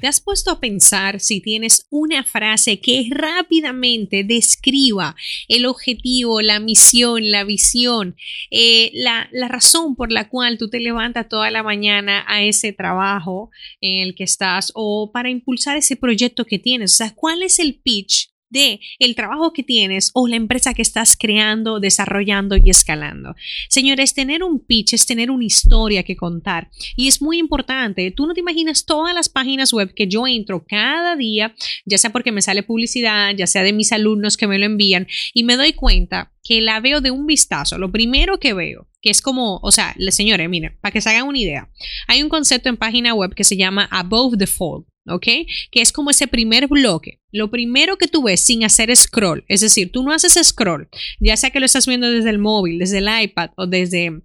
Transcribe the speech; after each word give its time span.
¿Te 0.00 0.06
has 0.06 0.20
puesto 0.20 0.50
a 0.50 0.60
pensar 0.60 1.20
si 1.20 1.40
tienes 1.40 1.86
una 1.90 2.24
frase 2.24 2.80
que 2.80 3.06
rápidamente 3.10 4.24
describa 4.24 5.14
el 5.48 5.66
objetivo, 5.66 6.40
la 6.40 6.58
misión, 6.58 7.30
la 7.30 7.44
visión, 7.44 8.16
eh, 8.50 8.90
la, 8.94 9.28
la, 9.32 9.48
razón 9.48 9.96
por 9.96 10.10
la 10.10 10.28
cual 10.28 10.56
tú 10.58 10.70
te 10.70 10.80
levantas 10.80 11.28
toda 11.28 11.50
la 11.50 11.62
mañana 11.62 12.24
a 12.26 12.42
ese 12.42 12.72
trabajo 12.72 13.50
en 13.80 14.06
el 14.06 14.14
que 14.14 14.24
estás 14.24 14.72
o 14.74 15.10
para 15.12 15.30
impulsar 15.30 15.76
ese 15.76 15.96
proyecto 15.96 16.44
que 16.46 16.58
tienes? 16.58 16.92
O 16.92 16.96
sea, 16.96 17.14
¿cuál 17.14 17.42
es 17.42 17.58
el 17.58 17.74
pitch 17.74 18.30
de 18.50 18.80
el 18.98 19.14
trabajo 19.14 19.52
que 19.52 19.62
tienes 19.62 20.10
o 20.14 20.28
la 20.28 20.36
empresa 20.36 20.74
que 20.74 20.82
estás 20.82 21.16
creando, 21.16 21.80
desarrollando 21.80 22.56
y 22.62 22.70
escalando. 22.70 23.34
Señores, 23.68 24.14
tener 24.14 24.42
un 24.42 24.60
pitch 24.60 24.94
es 24.94 25.06
tener 25.06 25.30
una 25.30 25.44
historia 25.44 26.02
que 26.02 26.16
contar 26.16 26.70
y 26.96 27.08
es 27.08 27.22
muy 27.22 27.38
importante. 27.38 28.10
Tú 28.10 28.26
no 28.26 28.34
te 28.34 28.40
imaginas 28.40 28.84
todas 28.84 29.14
las 29.14 29.28
páginas 29.28 29.72
web 29.72 29.94
que 29.94 30.06
yo 30.06 30.26
entro 30.26 30.64
cada 30.68 31.16
día, 31.16 31.54
ya 31.86 31.98
sea 31.98 32.10
porque 32.10 32.32
me 32.32 32.42
sale 32.42 32.62
publicidad, 32.62 33.34
ya 33.36 33.46
sea 33.46 33.62
de 33.62 33.72
mis 33.72 33.92
alumnos 33.92 34.36
que 34.36 34.46
me 34.46 34.58
lo 34.58 34.66
envían 34.66 35.06
y 35.32 35.44
me 35.44 35.56
doy 35.56 35.72
cuenta 35.72 36.32
que 36.42 36.60
la 36.60 36.80
veo 36.80 37.00
de 37.00 37.10
un 37.10 37.26
vistazo. 37.26 37.78
Lo 37.78 37.92
primero 37.92 38.38
que 38.38 38.54
veo, 38.54 38.88
que 39.00 39.10
es 39.10 39.22
como, 39.22 39.60
o 39.62 39.70
sea, 39.70 39.94
señores, 40.10 40.48
miren, 40.48 40.76
para 40.80 40.92
que 40.92 41.00
se 41.00 41.10
hagan 41.10 41.28
una 41.28 41.38
idea, 41.38 41.70
hay 42.06 42.22
un 42.22 42.28
concepto 42.28 42.68
en 42.68 42.76
página 42.76 43.14
web 43.14 43.34
que 43.34 43.44
se 43.44 43.56
llama 43.56 43.88
Above 43.90 44.38
the 44.38 44.46
Fold. 44.46 44.86
¿Ok? 45.10 45.26
Que 45.70 45.80
es 45.80 45.92
como 45.92 46.10
ese 46.10 46.28
primer 46.28 46.68
bloque. 46.68 47.20
Lo 47.32 47.50
primero 47.50 47.96
que 47.96 48.08
tú 48.08 48.22
ves 48.22 48.40
sin 48.40 48.64
hacer 48.64 48.94
scroll, 48.96 49.44
es 49.48 49.60
decir, 49.60 49.92
tú 49.92 50.02
no 50.02 50.12
haces 50.12 50.38
scroll, 50.46 50.88
ya 51.18 51.36
sea 51.36 51.50
que 51.50 51.60
lo 51.60 51.66
estás 51.66 51.86
viendo 51.86 52.10
desde 52.10 52.30
el 52.30 52.38
móvil, 52.38 52.78
desde 52.78 52.98
el 52.98 53.08
iPad 53.22 53.50
o 53.56 53.66
desde 53.66 54.22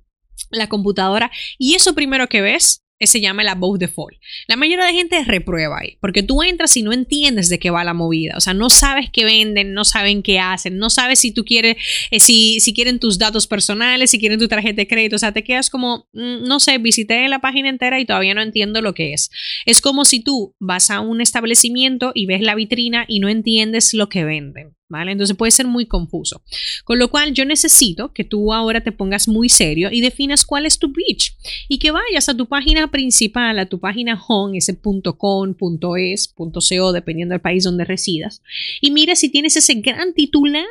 la 0.49 0.69
computadora, 0.69 1.31
y 1.57 1.75
eso 1.75 1.95
primero 1.95 2.27
que 2.27 2.41
ves 2.41 2.84
se 2.99 3.19
llama 3.19 3.43
la 3.43 3.51
above 3.51 3.77
default. 3.77 4.17
La 4.47 4.55
mayoría 4.55 4.85
de 4.85 4.93
gente 4.93 5.23
reprueba 5.25 5.79
ahí, 5.79 5.97
porque 5.99 6.23
tú 6.23 6.41
entras 6.43 6.75
y 6.77 6.83
no 6.83 6.93
entiendes 6.93 7.49
de 7.49 7.59
qué 7.59 7.69
va 7.69 7.83
la 7.83 7.93
movida, 7.93 8.35
o 8.37 8.39
sea, 8.39 8.53
no 8.53 8.69
sabes 8.69 9.09
qué 9.11 9.25
venden, 9.25 9.73
no 9.73 9.83
saben 9.83 10.23
qué 10.23 10.39
hacen, 10.39 10.77
no 10.77 10.89
sabes 10.89 11.19
si 11.19 11.31
tú 11.31 11.43
quieres, 11.43 11.75
eh, 12.11 12.19
si, 12.19 12.59
si 12.59 12.73
quieren 12.73 12.99
tus 12.99 13.19
datos 13.19 13.47
personales, 13.47 14.11
si 14.11 14.19
quieren 14.19 14.39
tu 14.39 14.47
tarjeta 14.47 14.77
de 14.77 14.87
crédito, 14.87 15.17
o 15.17 15.19
sea, 15.19 15.33
te 15.33 15.43
quedas 15.43 15.69
como, 15.69 16.07
mm, 16.13 16.43
no 16.47 16.59
sé, 16.59 16.77
visité 16.77 17.27
la 17.27 17.39
página 17.39 17.69
entera 17.69 17.99
y 17.99 18.05
todavía 18.05 18.33
no 18.33 18.41
entiendo 18.41 18.81
lo 18.81 18.93
que 18.93 19.13
es. 19.13 19.29
Es 19.65 19.81
como 19.81 20.05
si 20.05 20.21
tú 20.21 20.55
vas 20.59 20.89
a 20.89 21.01
un 21.01 21.21
establecimiento 21.21 22.11
y 22.15 22.25
ves 22.25 22.41
la 22.41 22.55
vitrina 22.55 23.05
y 23.07 23.19
no 23.19 23.29
entiendes 23.29 23.93
lo 23.93 24.09
que 24.09 24.23
venden. 24.23 24.75
¿Vale? 24.87 25.13
Entonces 25.13 25.35
puede 25.35 25.51
ser 25.51 25.65
muy 25.65 25.87
confuso. 25.87 26.43
Con 26.83 26.99
lo 26.99 27.09
cual 27.09 27.33
yo 27.33 27.43
necesito 27.43 28.13
que 28.13 28.23
tú 28.23 28.53
ahora 28.53 28.81
te 28.81 28.91
pongas 28.91 29.27
muy 29.27 29.49
serio 29.49 29.89
y 29.91 29.99
definas 30.01 30.45
cuál 30.45 30.67
es 30.67 30.77
tu 30.77 30.93
pitch 30.93 31.35
y 31.67 31.79
que 31.79 31.89
vayas 31.89 32.29
a 32.29 32.37
tu 32.37 32.45
página 32.47 32.91
principal, 32.91 33.57
a 33.57 33.65
tu 33.65 33.79
página 33.79 34.21
home, 34.27 34.59
ese 34.59 34.79
.com, 35.17 35.55
.es, 35.97 36.33
.co, 36.35 36.91
dependiendo 36.93 37.33
del 37.33 37.41
país 37.41 37.63
donde 37.63 37.83
residas, 37.83 38.43
y 38.79 38.91
mira 38.91 39.15
si 39.15 39.29
tienes 39.29 39.57
ese 39.57 39.73
gran 39.75 40.13
titular 40.13 40.65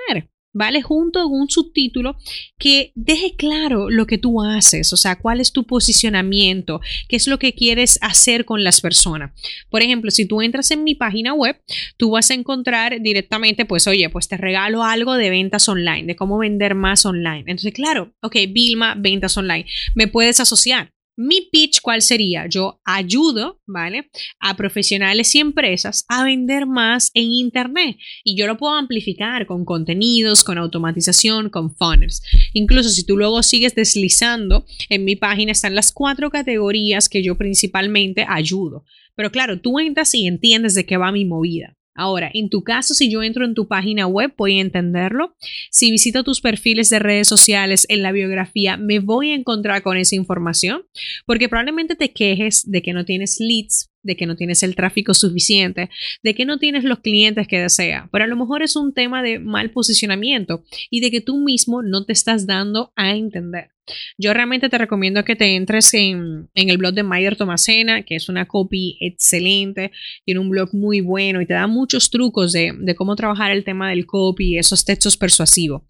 ¿vale? 0.55 0.80
Junto 0.80 1.22
con 1.24 1.41
un 1.41 1.50
subtítulo 1.50 2.16
que 2.58 2.92
deje 2.94 3.34
claro 3.36 3.91
lo 3.91 4.06
que 4.06 4.16
tú 4.16 4.41
haces, 4.41 4.92
o 4.92 4.97
sea, 4.97 5.16
cuál 5.19 5.41
es 5.41 5.52
tu 5.52 5.64
posicionamiento, 5.64 6.80
qué 7.08 7.16
es 7.16 7.27
lo 7.27 7.38
que 7.38 7.52
quieres 7.52 7.98
hacer 8.00 8.44
con 8.44 8.64
las 8.64 8.80
personas. 8.80 9.32
Por 9.69 9.82
ejemplo, 9.82 10.10
si 10.10 10.27
tú 10.27 10.41
entras 10.41 10.70
en 10.70 10.84
mi 10.84 10.94
página 10.94 11.34
web, 11.34 11.60
tú 11.97 12.10
vas 12.12 12.31
a 12.31 12.34
encontrar 12.34 13.03
directamente, 13.03 13.66
pues, 13.66 13.87
oye, 13.87 14.09
pues 14.09 14.28
te 14.28 14.37
regalo 14.37 14.84
algo 14.84 15.14
de 15.14 15.31
ventas 15.31 15.69
online, 15.69 16.04
de 16.04 16.16
cómo 16.16 16.38
vender 16.38 16.75
más 16.75 17.04
online. 17.04 17.44
Entonces, 17.47 17.75
claro, 17.75 18.14
ok, 18.22 18.37
Vilma, 18.48 18.94
ventas 18.97 19.37
online, 19.37 19.66
me 19.94 20.09
puedes 20.09 20.41
asociar. 20.41 20.94
Mi 21.16 21.42
pitch, 21.42 21.80
¿cuál 21.80 22.02
sería? 22.02 22.47
Yo 22.48 22.80
ayudo, 22.84 23.60
¿vale? 23.66 24.10
A 24.41 24.56
profesionales 24.56 25.32
y 25.34 25.38
empresas 25.38 26.04
a 26.08 26.25
vender 26.25 26.66
más 26.66 27.12
en 27.14 27.30
Internet 27.30 27.97
y 28.25 28.36
yo 28.36 28.48
lo 28.48 28.56
puedo 28.56 28.75
amplificar 28.75 29.47
con 29.47 29.64
contenidos, 29.64 30.42
con 30.42 30.58
automatización, 30.58 31.50
con 31.50 31.76
funnels. 31.76 32.20
Incluso 32.52 32.88
si 32.88 33.06
tú 33.06 33.16
luego 33.16 33.44
sigues 33.44 33.76
deslizando, 33.76 34.66
en 34.88 35.04
mi 35.04 35.14
página 35.14 35.52
están 35.52 35.76
las 35.76 35.92
cuatro 35.92 36.30
categorías 36.30 37.08
que 37.08 37.22
yo 37.22 37.36
principalmente 37.38 38.26
ayudo. 38.28 38.84
Pero 39.14 39.31
claro, 39.31 39.60
tú 39.60 39.78
entras 39.78 40.14
y 40.14 40.26
entiendes 40.26 40.75
de 40.75 40.84
qué 40.84 40.96
va 40.96 41.12
mi 41.12 41.25
movida. 41.25 41.76
Ahora, 41.94 42.31
en 42.34 42.50
tu 42.50 42.65
caso, 42.65 42.94
si 42.94 43.10
yo 43.10 43.22
entro 43.22 43.44
en 43.44 43.55
tu 43.55 43.69
página 43.69 44.06
web, 44.06 44.34
voy 44.37 44.59
a 44.59 44.62
entenderlo. 44.62 45.37
Si 45.71 45.91
visito 45.91 46.25
tus 46.25 46.41
perfiles 46.41 46.91
de 46.91 46.99
redes 46.99 47.28
sociales 47.28 47.87
en 47.88 48.03
la 48.03 48.12
biografía, 48.12 48.77
me 48.77 48.99
voy 48.99 49.31
a 49.31 49.34
encontrar 49.34 49.82
con 49.82 49.97
esa 49.97 50.16
información, 50.16 50.82
porque 51.27 51.49
probablemente 51.49 51.94
te 51.94 52.12
quejes 52.12 52.71
de 52.71 52.82
que 52.82 52.93
no 52.93 53.05
tienes 53.05 53.38
leads 53.38 53.91
de 54.04 54.16
que 54.16 54.26
no 54.26 54.37
tienes 54.37 54.62
el 54.62 54.76
tráfico 54.76 55.15
suficiente, 55.15 55.91
de 56.22 56.34
que 56.34 56.44
no 56.44 56.59
tienes 56.59 56.84
los 56.84 57.00
clientes 57.00 57.48
que 57.48 57.60
desea, 57.60 58.09
pero 58.12 58.25
a 58.25 58.28
lo 58.28 58.37
mejor 58.37 58.62
es 58.62 58.76
un 58.76 58.94
tema 58.94 59.22
de 59.22 59.38
mal 59.41 59.70
posicionamiento 59.70 60.62
y 60.91 61.00
de 61.00 61.10
que 61.10 61.20
tú 61.20 61.38
mismo 61.38 61.82
no 61.82 62.04
te 62.04 62.12
estás 62.12 62.47
dando 62.47 62.93
a 62.94 63.14
entender. 63.16 63.70
Yo 64.16 64.32
realmente 64.32 64.69
te 64.69 64.78
recomiendo 64.78 65.25
que 65.25 65.37
te 65.37 65.56
entres 65.56 65.93
en, 65.94 66.48
el 66.54 66.78
blog 66.78 66.94
de 66.94 67.03
Mayer 67.03 67.37
Tomasena, 67.37 68.03
que 68.03 68.16
es 68.16 68.28
una 68.28 68.47
copy 68.47 68.97
excelente, 69.00 69.93
tiene 70.25 70.41
un 70.41 70.48
blog 70.48 70.75
muy 70.75 71.00
bueno 71.00 71.41
y 71.41 71.47
te 71.47 71.54
da 71.54 71.66
muchos 71.66 72.10
trucos 72.10 72.53
de, 72.53 72.94
cómo 72.97 73.16
trabajar 73.16 73.50
el 73.50 73.64
tema 73.64 73.91
del 73.91 74.06
copy, 74.06 74.56
esos 74.56 74.84
textos 74.84 75.16
persuasivos. 75.16 75.82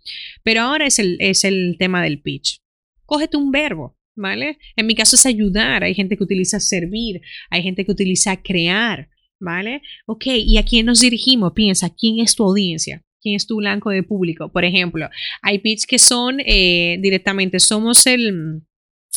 Pero 0.43 0.63
ahora 0.63 0.87
es 0.87 0.99
el, 0.99 1.17
es 1.21 1.45
el 1.45 1.77
tema 1.79 2.03
del 2.03 2.21
pitch. 2.21 2.61
Cógete 3.07 3.37
un 3.37 3.53
verbo, 3.53 3.97
¿vale? 4.17 4.59
En 4.77 4.87
mi 4.87 4.95
caso 4.95 5.17
es 5.17 5.27
ayudar, 5.27 5.85
hay 5.85 5.95
gente 5.95 6.17
que 6.17 6.25
utiliza 6.25 6.61
servir, 6.61 7.21
hay 7.51 7.63
gente 7.63 7.85
que 7.85 7.93
utiliza 7.93 8.41
crear, 8.43 9.09
¿vale? 9.41 9.83
Ok, 10.07 10.27
¿y 10.27 10.57
a 10.59 10.65
quién 10.65 10.87
nos 10.87 11.01
dirigimos? 11.01 11.53
Piensa, 11.53 11.95
¿quién 11.95 12.21
es 12.21 12.35
tu 12.35 12.45
audiencia? 12.45 13.03
¿Quién 13.21 13.37
es 13.37 13.47
tu 13.47 13.57
blanco 13.57 13.91
de 13.91 14.03
público? 14.03 14.53
Por 14.53 14.65
ejemplo, 14.65 15.09
hay 15.43 15.59
pitch 15.59 15.87
que 15.87 15.99
son 15.99 16.41
eh, 16.45 16.99
directamente, 17.01 17.59
somos 17.59 18.07
el, 18.07 18.63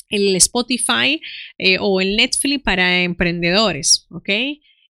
el 0.09 0.35
Spotify 0.37 1.21
eh, 1.57 1.77
o 1.79 1.99
el 2.01 2.15
Netflix 2.15 2.63
para 2.63 3.03
emprendedores, 3.03 4.07
¿ok? 4.09 4.29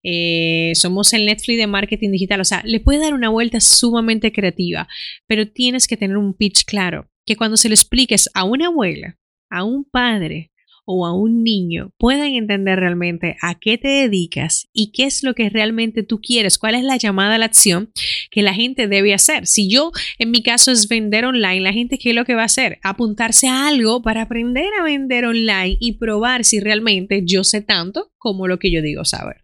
Eh, 0.04 0.72
somos 0.76 1.12
el 1.14 1.26
Netflix 1.26 1.58
de 1.58 1.68
marketing 1.68 2.12
digital, 2.12 2.40
o 2.40 2.46
sea, 2.46 2.62
le 2.64 2.80
puede 2.80 3.00
dar 3.00 3.14
una 3.14 3.30
vuelta 3.30 3.60
sumamente 3.60 4.32
creativa, 4.32 4.88
pero 5.26 5.48
tienes 5.48 5.88
que 5.88 5.98
tener 5.98 6.18
un 6.18 6.34
pitch 6.34 6.64
claro, 6.66 7.10
que 7.26 7.36
cuando 7.36 7.58
se 7.58 7.68
lo 7.68 7.74
expliques 7.74 8.30
a 8.34 8.44
una 8.44 8.68
abuela, 8.68 9.18
a 9.50 9.64
un 9.64 9.84
padre 9.84 10.52
o 10.90 11.06
a 11.06 11.14
un 11.14 11.44
niño 11.44 11.92
puedan 11.98 12.30
entender 12.30 12.80
realmente 12.80 13.36
a 13.42 13.56
qué 13.60 13.78
te 13.78 13.90
dedicas 13.90 14.70
y 14.72 14.92
qué 14.94 15.04
es 15.04 15.22
lo 15.22 15.36
que 15.36 15.50
realmente 15.50 16.02
tú 16.02 16.22
quieres, 16.22 16.58
cuál 16.58 16.76
es 16.76 16.84
la 16.84 16.96
llamada 16.96 17.36
a 17.36 17.38
la 17.38 17.46
acción 17.46 17.92
que 18.32 18.42
la 18.42 18.54
gente 18.54 18.88
debe 18.88 19.14
hacer. 19.14 19.48
Si 19.48 19.70
yo, 19.70 19.92
en 20.18 20.32
mi 20.32 20.42
caso, 20.42 20.72
es 20.72 20.88
vender 20.88 21.26
online, 21.26 21.60
la 21.60 21.74
gente, 21.74 21.98
¿qué 21.98 22.12
es 22.12 22.16
lo 22.16 22.24
que 22.24 22.36
va 22.36 22.44
a 22.44 22.46
hacer? 22.46 22.80
Apuntarse 22.84 23.50
a 23.50 23.68
algo 23.68 24.02
para 24.02 24.22
aprender 24.22 24.70
a 24.80 24.84
vender 24.84 25.26
online 25.26 25.76
y 25.78 25.98
probar 25.98 26.46
si 26.46 26.62
realmente 26.62 27.22
yo 27.26 27.44
sé 27.44 27.62
tanto 27.62 28.14
como 28.28 28.50
lo 28.50 28.60
que 28.60 28.70
yo 28.70 28.82
digo 28.82 29.06
saber. 29.06 29.38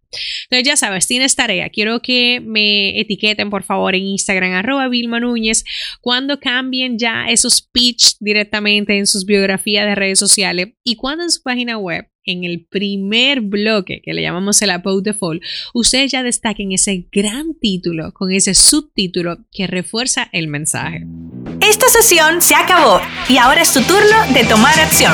Entonces 0.44 0.68
ya 0.68 0.76
sabes, 0.76 1.08
tienes 1.08 1.38
tarea. 1.38 1.70
Quiero 1.70 2.02
que 2.02 2.42
me 2.42 3.00
etiqueten 3.00 3.50
por 3.50 3.64
favor 3.64 3.96
en 3.96 4.04
Instagram 4.04 4.52
arroba 4.52 4.90
Vilma 4.90 5.22
Núñez 5.22 5.64
cuando 6.02 6.42
cambien 6.42 7.00
ya 7.00 7.28
esos 7.30 7.62
pitch 7.62 8.18
directamente 8.20 8.98
en 8.98 9.08
sus 9.08 9.26
biografías 9.26 9.86
de 9.86 9.96
redes 9.96 10.20
sociales 10.20 10.74
y 10.84 10.98
cuando 10.98 11.24
en 11.24 11.32
su 11.32 11.42
página 11.42 11.78
web 11.78 12.10
en 12.26 12.44
el 12.44 12.66
primer 12.66 13.40
bloque 13.40 14.02
que 14.04 14.14
le 14.14 14.22
llamamos 14.22 14.62
el 14.62 14.72
About 14.72 15.06
Default, 15.06 15.42
ustedes 15.74 16.12
ya 16.12 16.24
destaquen 16.24 16.74
ese 16.74 17.08
gran 17.10 17.54
título 17.58 18.12
con 18.14 18.32
ese 18.34 18.54
subtítulo 18.54 19.38
que 19.52 19.68
refuerza 19.68 20.30
el 20.34 20.50
mensaje. 20.50 21.06
Esta 21.62 21.88
sesión 21.88 22.42
se 22.42 22.56
acabó 22.56 23.00
y 23.30 23.38
ahora 23.38 23.62
es 23.62 23.74
tu 23.74 23.82
turno 23.82 24.34
de 24.34 24.44
tomar 24.44 24.78
acción. 24.78 25.14